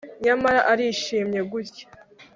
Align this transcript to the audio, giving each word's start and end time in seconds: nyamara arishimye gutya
nyamara 0.23 0.59
arishimye 0.71 1.39
gutya 1.51 1.85